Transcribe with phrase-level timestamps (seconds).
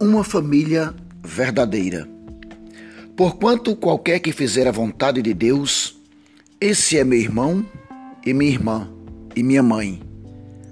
[0.00, 2.08] uma família verdadeira.
[3.16, 5.98] Porquanto qualquer que fizer a vontade de Deus,
[6.60, 7.66] esse é meu irmão
[8.24, 8.88] e minha irmã
[9.34, 10.00] e minha mãe.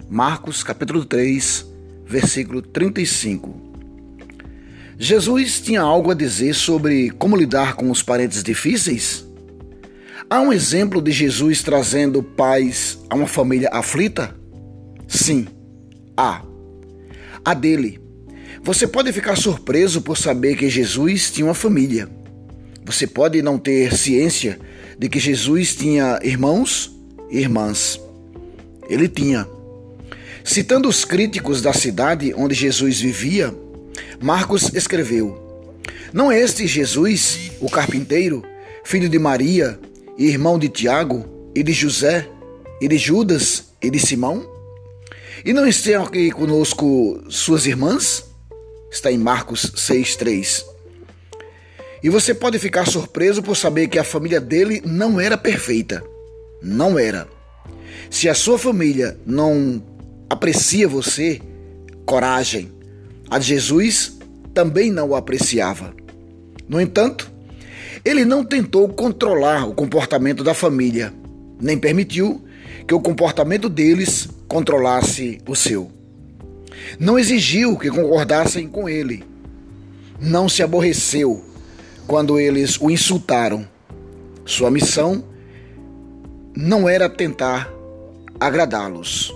[0.09, 1.67] Marcos capítulo 3,
[2.07, 3.53] versículo 35.
[4.97, 9.27] Jesus tinha algo a dizer sobre como lidar com os parentes difíceis?
[10.31, 14.37] Há um exemplo de Jesus trazendo paz a uma família aflita?
[15.09, 15.49] Sim,
[16.17, 16.43] há.
[17.45, 18.06] A dele
[18.63, 22.09] você pode ficar surpreso por saber que Jesus tinha uma família.
[22.85, 24.59] Você pode não ter ciência
[24.99, 26.97] de que Jesus tinha irmãos
[27.31, 28.01] e irmãs.
[28.89, 29.47] Ele tinha.
[30.45, 33.53] Citando os críticos da cidade onde Jesus vivia,
[34.21, 35.37] Marcos escreveu:
[36.13, 38.45] Não é este Jesus, o carpinteiro,
[38.85, 39.79] filho de Maria
[40.17, 42.29] e irmão de Tiago e de José
[42.81, 44.49] e de Judas e de Simão?
[45.45, 48.25] E não estão aqui conosco suas irmãs?
[48.91, 50.65] Está em Marcos 6,3.
[52.03, 56.03] E você pode ficar surpreso por saber que a família dele não era perfeita.
[56.63, 57.27] Não era.
[58.11, 59.83] Se a sua família não
[60.31, 61.41] aprecia você,
[62.05, 62.71] coragem.
[63.29, 64.19] A de Jesus
[64.55, 65.95] também não o apreciava.
[66.69, 67.31] No entanto,
[68.05, 71.13] ele não tentou controlar o comportamento da família,
[71.61, 72.45] nem permitiu
[72.87, 75.91] que o comportamento deles controlasse o seu.
[76.99, 79.25] Não exigiu que concordassem com ele.
[80.21, 81.45] Não se aborreceu
[82.07, 83.67] quando eles o insultaram.
[84.45, 85.25] Sua missão
[86.57, 87.71] não era tentar
[88.41, 89.35] agradá-los.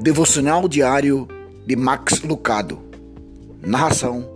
[0.00, 1.26] Devocional diário
[1.66, 2.78] de Max Lucado.
[3.60, 4.28] Narração: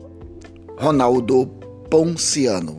[0.77, 1.47] Ronaldo
[1.89, 2.79] Ponciano.